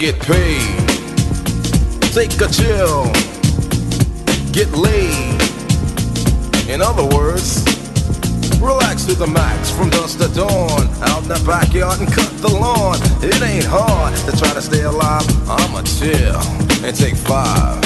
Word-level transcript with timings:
get 0.00 0.18
paid. 0.18 0.78
Take 2.14 2.32
a 2.40 2.48
chill. 2.48 3.04
Get 4.50 4.72
laid. 4.72 5.38
In 6.70 6.80
other 6.80 7.04
words, 7.14 7.64
relax 8.62 9.04
to 9.04 9.14
the 9.14 9.26
max 9.26 9.70
from 9.70 9.90
dusk 9.90 10.18
to 10.20 10.28
dawn. 10.34 10.88
Out 11.02 11.22
in 11.22 11.28
the 11.28 11.42
backyard 11.46 12.00
and 12.00 12.10
cut 12.10 12.30
the 12.38 12.48
lawn. 12.48 12.96
It 13.22 13.42
ain't 13.42 13.66
hard 13.66 14.16
to 14.24 14.32
try 14.38 14.54
to 14.54 14.62
stay 14.62 14.82
alive. 14.82 15.26
I'ma 15.46 15.82
chill 15.82 16.40
and 16.82 16.96
take 16.96 17.16
five. 17.16 17.79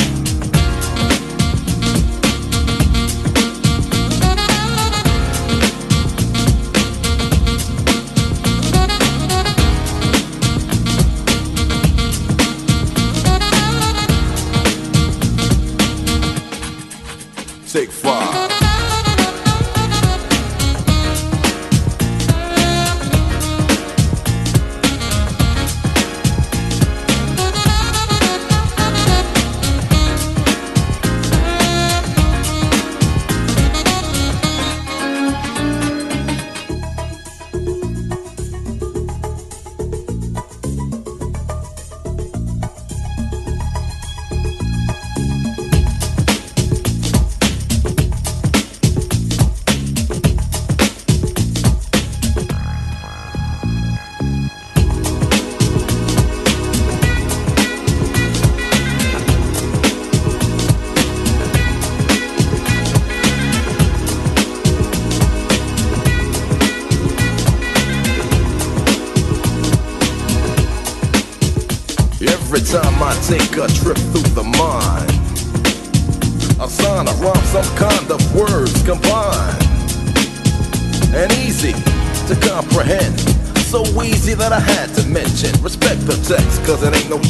Take 17.74 17.90
five. 17.90 18.43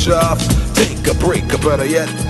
It 0.06 0.12
ain't. 0.12 0.74
Take 0.74 1.06
a 1.08 1.14
break, 1.18 1.44
or 1.54 1.58
better 1.58 1.86
yet, 1.86 2.23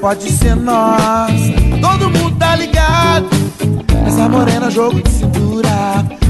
pode 0.00 0.30
ser 0.30 0.54
nossa. 0.54 1.28
Todo 1.80 2.10
mundo 2.10 2.36
tá 2.38 2.56
ligado. 2.56 3.28
Essa 4.06 4.28
morena, 4.28 4.70
jogo 4.70 5.02
de 5.02 5.10
cintura. 5.10 5.68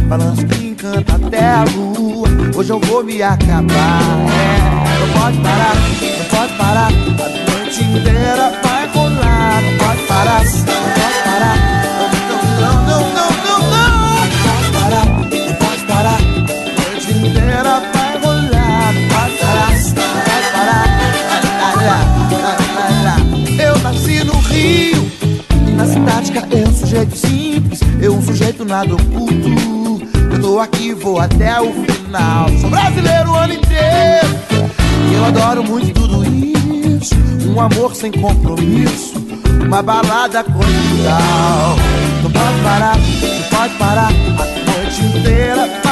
Balanço 0.09 0.47
que 0.47 0.69
encanta 0.69 1.17
até 1.17 1.45
a 1.45 1.65
lua. 1.65 2.29
Hoje 2.57 2.71
eu 2.71 2.81
vou 2.81 3.05
me 3.05 3.23
acabar. 3.23 4.01
É, 4.31 4.99
não 5.01 5.21
pode 5.21 5.39
parar, 5.39 5.75
não 5.75 6.25
pode 6.39 6.53
parar. 6.55 6.89
A 6.89 7.51
noite 7.53 7.85
inteira 7.85 8.53
vai 8.63 8.87
rolar. 8.89 9.63
Não 9.63 9.79
pode 9.79 10.03
parar, 10.07 10.45
não 10.45 10.65
pode 10.65 11.01
parar. 11.01 11.18
Um 26.99 27.11
sujeito 27.11 27.17
simples. 27.17 27.81
Eu 28.01 28.15
um 28.15 28.23
sujeito 28.23 28.65
nada 28.65 28.95
oculto. 28.95 29.49
Eu 30.33 30.41
tô 30.41 30.59
aqui, 30.59 30.93
vou 30.95 31.21
até 31.21 31.61
o 31.61 31.73
final. 31.73 32.49
Sou 32.61 32.71
brasileiro 32.71 33.31
o 33.31 33.35
ano 33.35 33.53
inteiro. 33.53 34.29
E 35.11 35.15
eu 35.15 35.25
adoro 35.25 35.63
muito 35.63 35.93
tudo 35.95 36.25
isso. 36.25 37.15
Um 37.49 37.61
amor 37.61 37.95
sem 37.95 38.11
compromisso. 38.11 39.15
Uma 39.65 39.83
balada 39.83 40.43
cordial. 40.45 41.77
Não 42.23 42.31
pode 42.31 42.63
parar, 42.63 42.97
não 42.97 43.59
pode 43.59 43.75
parar. 43.75 44.09
A 44.09 44.73
noite 44.73 45.19
inteira 45.19 45.88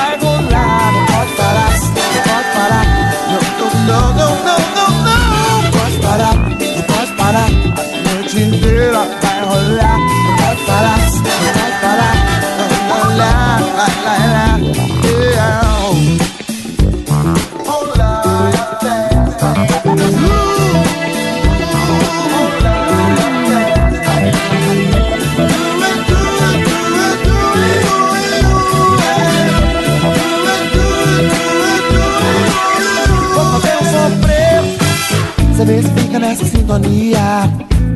sintonia. 36.76 37.50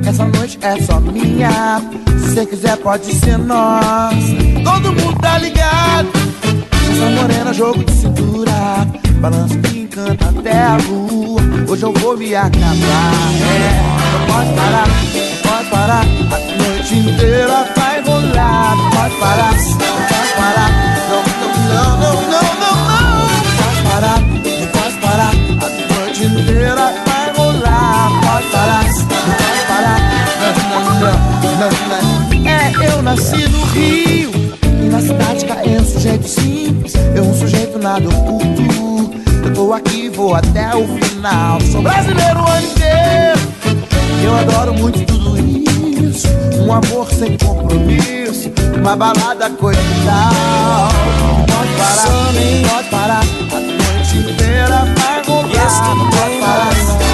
Essa 0.06 0.24
noite 0.24 0.58
é 0.62 0.80
só 0.82 1.00
minha. 1.00 1.80
Se 2.20 2.34
cê 2.34 2.46
quiser, 2.46 2.76
pode 2.78 3.12
ser 3.14 3.38
nossa. 3.38 4.16
Todo 4.64 4.92
mundo 4.92 5.18
tá 5.20 5.38
ligado. 5.38 6.08
Essa 6.90 7.10
morena, 7.10 7.52
jogo 7.52 7.84
de 7.84 7.92
cintura. 7.92 8.52
Balanço 9.20 9.58
que 9.58 9.80
encanta 9.80 10.28
até 10.28 10.62
a 10.62 10.76
lua. 10.88 11.40
Hoje 11.68 11.82
eu 11.82 11.92
vou 11.92 12.16
me 12.16 12.34
acabar. 12.34 13.12
É, 13.42 13.82
não 14.12 14.34
pode 14.34 14.52
parar, 14.54 14.88
não 14.88 15.50
pode 15.50 15.70
parar. 15.70 16.04
A 16.04 16.62
noite 16.62 16.94
inteira 16.94 17.68
vai 17.76 18.02
rolar. 18.02 18.76
Não 18.76 18.90
pode 18.90 19.14
parar, 19.16 19.52
não 19.52 19.96
pode 20.08 20.32
parar. 20.36 20.70
Não, 21.10 21.22
não, 21.22 21.60
não, 21.68 21.98
não, 21.98 22.14
não, 22.14 22.30
não, 22.30 22.60
não. 22.60 23.20
Não 23.30 23.56
pode 23.56 23.82
parar, 23.88 24.20
não 24.20 24.66
pode 24.68 24.96
parar. 25.00 25.32
A 25.60 25.94
noite 25.94 26.24
inteira 26.24 26.99
não, 31.60 31.68
não. 31.68 32.50
É, 32.50 32.72
eu 32.90 33.02
nasci 33.02 33.46
no 33.48 33.62
Rio. 33.66 34.30
E 34.82 34.88
na 34.88 35.00
cidade 35.00 35.46
é 35.46 35.80
um 35.80 35.84
sujeito 35.84 36.26
simples. 36.26 36.94
Eu 37.14 37.24
um 37.24 37.34
sujeito 37.34 37.78
nada 37.78 38.08
oculto. 38.08 38.62
Eu 39.44 39.52
tô 39.52 39.72
aqui, 39.74 40.08
vou 40.08 40.34
até 40.34 40.74
o 40.74 40.86
final. 40.98 41.60
Sou 41.60 41.82
brasileiro 41.82 42.40
o 42.40 42.48
ano 42.48 42.66
inteiro. 42.66 43.40
Eu 44.24 44.36
adoro 44.36 44.74
muito 44.74 45.04
tudo 45.04 45.36
isso. 45.38 46.28
Um 46.58 46.72
amor 46.72 47.10
sem 47.12 47.36
compromisso. 47.36 48.50
Uma 48.78 48.96
balada 48.96 49.50
coisa 49.50 49.80
e 49.80 50.04
tal. 50.06 50.32
Não 51.20 51.44
pode 51.44 51.72
parar, 51.76 52.70
pode 52.70 52.88
parar. 52.88 53.20
A 53.20 53.60
noite 53.60 54.16
inteira 54.16 54.86
vai 54.96 55.22
rolar. 55.26 55.96
Pode 56.10 56.40
parar. 56.40 57.09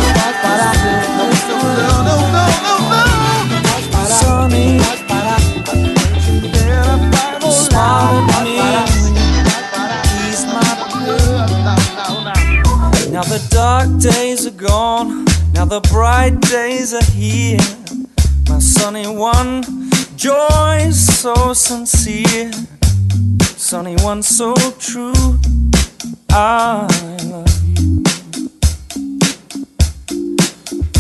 The 15.69 15.81
bright 15.91 16.41
days 16.43 16.95
are 16.95 17.05
here. 17.13 17.59
My 18.49 18.61
sunny 18.61 19.07
one, 19.07 19.65
joy 20.17 20.91
so 20.91 21.53
sincere, 21.53 22.53
sunny 23.41 23.97
one 23.97 24.23
so 24.23 24.55
true. 24.79 25.39
I 26.31 26.87
love 27.25 27.63
you. 27.65 28.05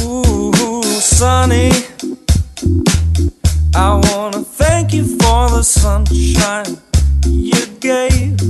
Ooh, 0.02 0.82
sunny. 1.00 1.70
I 3.74 4.00
wanna 4.02 4.42
thank 4.42 4.92
you 4.92 5.04
for 5.04 5.50
the 5.50 5.62
sunshine 5.62 6.78
you 7.26 7.66
gave. 7.78 8.40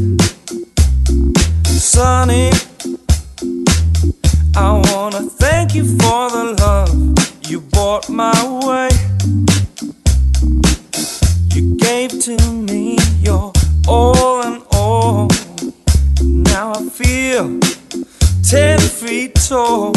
Sunny. 1.67 2.51
I 4.59 4.81
wanna 4.91 5.23
thank 5.23 5.75
you 5.75 5.85
for 5.85 6.31
the 6.31 6.57
love 6.59 7.51
you 7.51 7.61
brought 7.61 8.09
my 8.09 8.33
way. 8.67 8.89
You 11.55 11.77
gave 11.77 12.11
to 12.23 12.37
me 12.53 12.97
your 13.21 13.53
all 13.87 14.43
in 14.43 14.63
all. 14.73 15.29
Now 16.23 16.73
I 16.73 16.89
feel 16.89 17.61
ten 18.43 18.79
feet 18.81 19.35
tall. 19.35 19.95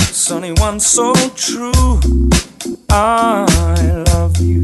Sunny 0.00 0.52
one 0.52 0.80
so 0.80 1.12
true. 1.36 2.00
I 2.88 3.44
love 4.08 4.40
you. 4.40 4.62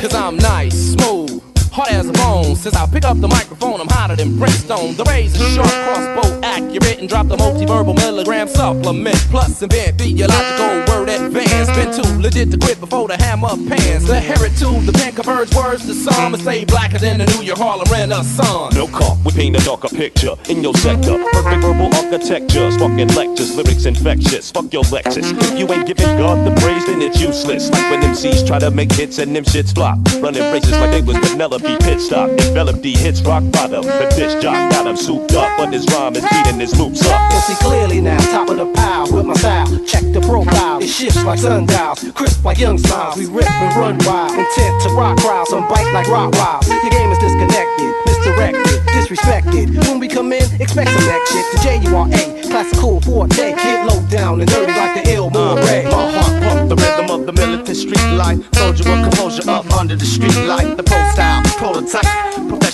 Cause 0.00 0.14
I'm 0.14 0.36
nice, 0.38 0.74
smooth, 0.94 1.40
hard 1.70 1.90
as 1.90 2.08
a 2.08 2.12
bone. 2.12 2.56
Since 2.56 2.74
I 2.74 2.86
pick 2.86 3.04
up 3.04 3.20
the 3.20 3.28
microphone, 3.54 3.80
I'm 3.80 3.88
hotter 3.88 4.16
than 4.16 4.36
Brimstone. 4.38 4.94
The 4.94 5.04
razor 5.04 5.38
sharp, 5.50 5.68
crossbow 5.68 6.40
accurate, 6.42 6.98
and 6.98 7.08
drop 7.08 7.28
the 7.28 7.36
multiverbal 7.36 7.96
milligram 7.96 8.48
supplement. 8.48 9.16
Plus, 9.30 9.62
invent 9.62 9.98
theological 9.98 10.94
word 10.94 11.08
advance. 11.08 11.68
Been 11.70 11.92
too 11.94 12.22
legit 12.22 12.50
to 12.50 12.58
quit 12.58 12.80
before 12.80 13.08
the 13.08 13.16
hammer 13.16 13.56
pans. 13.68 14.06
The 14.06 14.20
heritage, 14.20 14.86
the 14.86 14.92
pen 14.92 15.14
converge 15.14 15.54
words 15.54 15.86
to 15.86 15.94
some 15.94 16.34
and 16.34 16.42
stay 16.42 16.64
blacker 16.64 16.98
than 16.98 17.18
the 17.18 17.26
New 17.26 17.42
York 17.42 17.58
Harlem 17.58 17.90
Renaissance. 17.90 18.74
No 18.74 18.86
cop, 18.88 19.18
we 19.24 19.32
paint 19.32 19.56
a 19.56 19.64
darker 19.64 19.88
picture 19.88 20.34
in 20.48 20.62
your 20.62 20.74
sector. 20.74 21.18
Perfect 21.32 21.62
verbal 21.62 21.94
architecture, 21.94 22.70
fucking 22.72 23.08
lectures, 23.14 23.56
lyrics 23.56 23.84
infectious. 23.84 24.50
Fuck 24.50 24.72
your 24.72 24.84
Lexus. 24.84 25.30
If 25.52 25.58
you 25.58 25.70
ain't 25.72 25.86
giving 25.86 26.16
God 26.18 26.46
the 26.46 26.54
praise, 26.60 26.84
then 26.86 27.02
it's 27.02 27.20
useless. 27.20 27.70
Like 27.70 27.90
when 27.90 28.00
MCs 28.02 28.46
try 28.46 28.58
to 28.58 28.70
make 28.70 28.92
hits 28.92 29.18
and 29.18 29.34
them 29.34 29.44
shits 29.44 29.74
flop. 29.74 29.98
Running 30.20 30.42
races 30.52 30.72
like 30.72 30.90
they 30.90 31.02
was 31.02 31.18
Penelope 31.30 31.98
stop. 31.98 32.28
Envelop 32.30 32.80
the 32.82 32.92
hits 32.92 33.20
rock 33.22 33.43
bottom. 33.50 33.82
The 33.82 34.12
disc 34.16 34.40
jock 34.40 34.70
got 34.70 34.86
him 34.86 34.96
souped 34.96 35.34
up, 35.34 35.56
but 35.58 35.72
his 35.72 35.86
rhyme 35.92 36.14
is 36.16 36.22
beating 36.22 36.60
his 36.60 36.78
loops 36.78 37.04
up. 37.06 37.20
Can 37.30 37.40
see 37.42 37.54
clearly 37.64 38.00
now, 38.00 38.18
top 38.32 38.48
of 38.48 38.56
the 38.56 38.66
pile 38.72 39.10
with 39.12 39.26
my 39.26 39.34
style. 39.34 39.66
Check 39.86 40.04
the 40.12 40.20
profile, 40.20 40.82
it 40.82 40.88
shifts 40.88 41.22
like 41.24 41.38
sundials, 41.38 42.04
crisp 42.14 42.44
like 42.44 42.58
young 42.58 42.78
smiles. 42.78 43.16
We 43.16 43.26
rip 43.26 43.50
and 43.50 43.76
run 43.76 43.98
wild, 44.06 44.32
intent 44.32 44.82
to 44.82 44.88
rock 44.94 45.18
crowds, 45.18 45.50
some 45.50 45.68
bite 45.68 45.90
like 45.92 46.08
rock 46.08 46.32
wild. 46.34 46.66
Your 46.66 46.90
game 46.90 47.10
is 47.10 47.18
disconnected, 47.18 47.90
misdirected, 48.06 48.80
disrespected. 48.94 49.88
When 49.88 49.98
we 49.98 50.08
come 50.08 50.32
in, 50.32 50.44
expect 50.60 50.90
some 50.90 51.06
next 51.06 51.32
shit. 51.32 51.46
The 51.52 51.58
J 51.62 51.80
U 51.88 51.96
R 51.96 52.08
A, 52.08 52.42
classical 52.42 53.00
forte, 53.00 53.54
get 53.54 53.86
low 53.86 54.00
down 54.08 54.40
and 54.40 54.50
dirty 54.50 54.72
like 54.72 55.02
the 55.02 55.12
ill 55.12 55.30
more 55.30 55.56
ray. 55.56 55.84
My 55.84 56.10
heart 56.10 56.42
pump 56.42 56.68
the 56.68 56.76
rhythm 56.76 57.10
of 57.10 57.26
the 57.26 57.32
militant 57.32 57.76
street 57.76 58.14
life. 58.14 58.38
Soldier 58.54 58.88
of 58.90 59.02
composure 59.02 59.50
up 59.50 59.70
under 59.72 59.96
the 59.96 60.06
street 60.06 60.36
light. 60.46 60.76
The 60.76 60.82
pro 60.82 60.98
style, 61.12 61.42
prototype, 61.58 62.06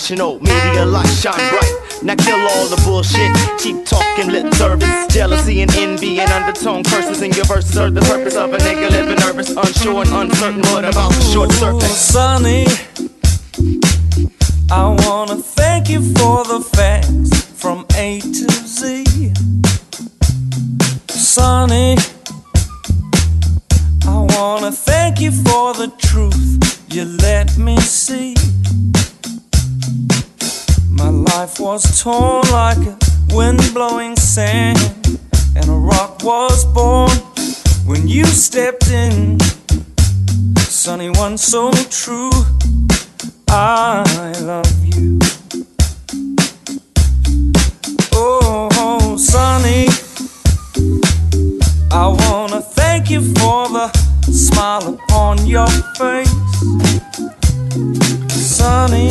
professional, 0.01 0.39
media 0.39 0.83
light 0.83 1.05
shine 1.05 1.49
bright. 1.49 2.01
Now 2.01 2.15
kill 2.15 2.39
all 2.39 2.67
the 2.67 2.81
bullshit. 2.83 3.31
Keep 3.59 3.85
talking 3.85 4.31
lip 4.31 4.51
service. 4.55 5.07
Jealousy 5.13 5.61
and 5.61 5.71
envy 5.75 6.19
and 6.19 6.31
undertone 6.31 6.83
curses 6.83 7.21
in 7.21 7.31
your 7.33 7.45
verses 7.45 7.77
are 7.77 7.91
the 7.91 8.01
purpose 8.01 8.35
of 8.35 8.51
a 8.51 8.57
nigga 8.57 8.89
living 8.89 9.17
nervous, 9.17 9.49
unsure 9.51 10.01
and 10.01 10.09
uncertain. 10.11 10.61
What 10.73 10.85
about 10.85 11.13
the 11.13 11.21
short 11.31 11.51
circuit? 11.51 11.83
Sonny, 11.83 12.65
I 14.71 14.87
wanna 15.05 15.35
thank 15.35 15.87
you 15.89 16.01
for 16.15 16.45
the 16.45 16.61
facts 16.73 17.43
from 17.61 17.85
A 17.95 18.21
to 18.21 18.51
Z. 18.65 19.05
Sonny, 21.09 21.95
I 24.07 24.27
wanna 24.35 24.71
thank 24.71 25.21
you 25.21 25.31
for 25.31 25.75
the 25.75 25.91
truth 25.99 26.57
you 26.89 27.05
let 27.05 27.55
me 27.57 27.77
see. 27.81 28.33
My 31.01 31.09
life 31.09 31.59
was 31.59 31.99
torn 31.99 32.47
like 32.51 32.77
a 32.77 32.95
wind 33.35 33.59
blowing 33.73 34.15
sand, 34.15 34.77
and 35.55 35.67
a 35.67 35.73
rock 35.73 36.23
was 36.23 36.63
born 36.63 37.09
when 37.87 38.07
you 38.07 38.23
stepped 38.25 38.87
in. 38.91 39.39
Sunny 40.59 41.09
one 41.09 41.39
so 41.39 41.71
true, 41.89 42.29
I 43.49 44.03
love 44.41 44.71
you. 44.85 45.17
Oh, 48.13 49.17
Sonny, 49.17 49.87
I 51.91 52.05
wanna 52.07 52.61
thank 52.61 53.09
you 53.09 53.21
for 53.21 53.67
the 53.69 53.89
smile 54.31 54.93
upon 54.93 55.47
your 55.47 55.67
face. 55.97 56.29
Sonny, 58.29 59.09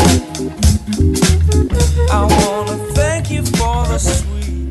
I 2.11 2.27
wanna 2.27 2.79
thank 2.95 3.31
you 3.31 3.43
for 3.45 3.87
the 3.87 3.99
sweet. 3.99 4.70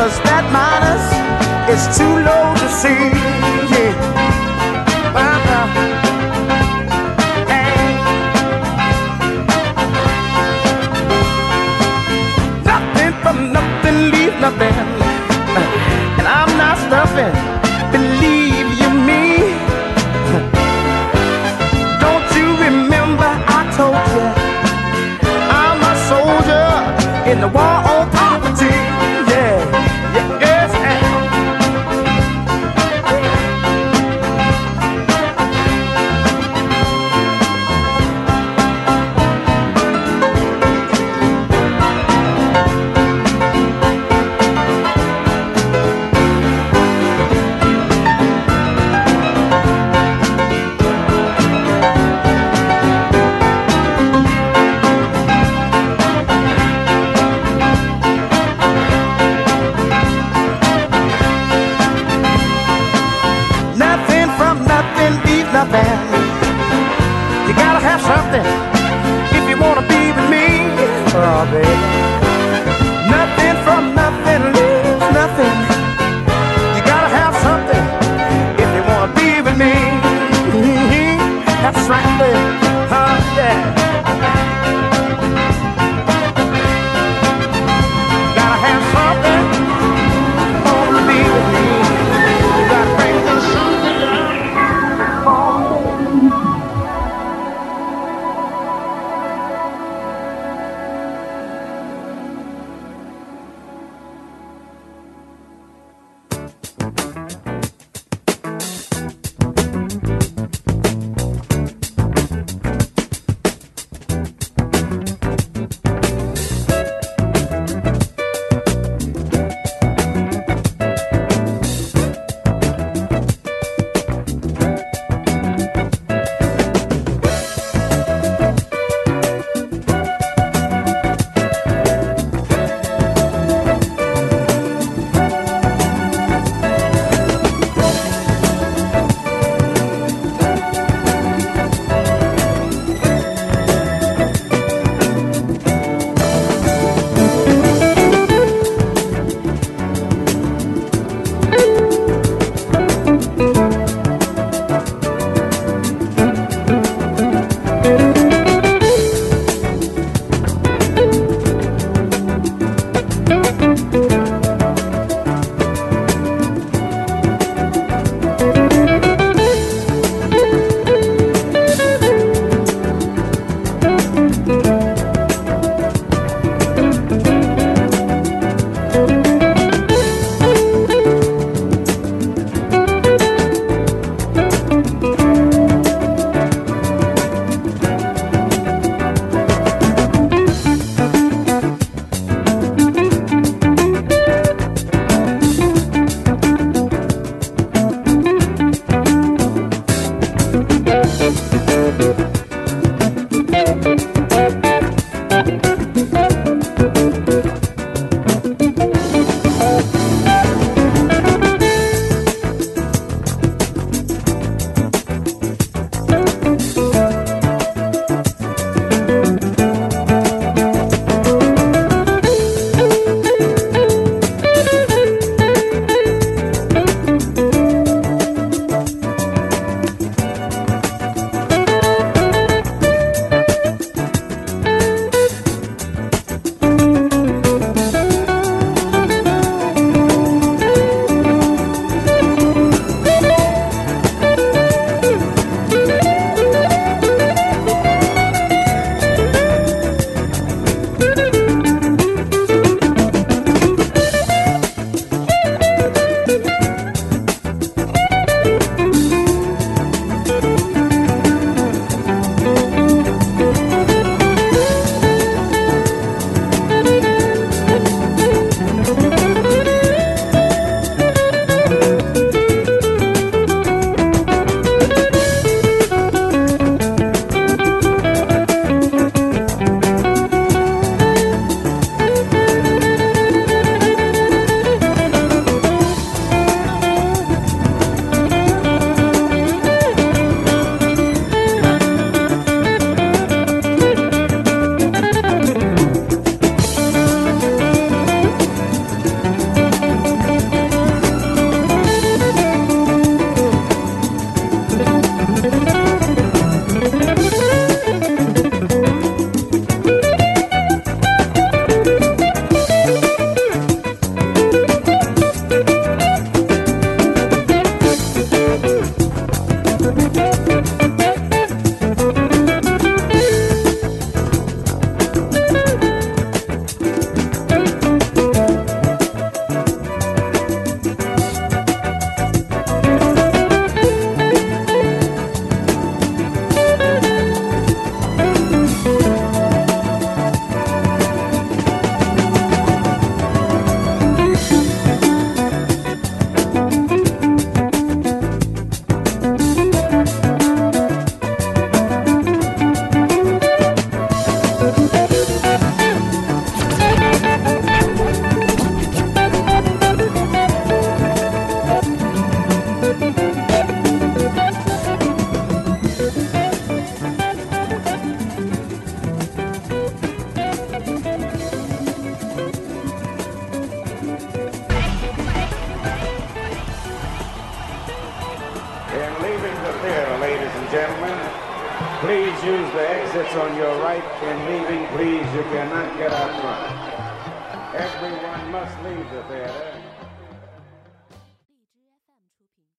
Cause 0.00 0.18
that 0.20 0.48
minus 0.50 1.04
is 1.68 1.98
too 1.98 2.08
low 2.24 2.54
to 2.56 2.68
see. 2.80 3.79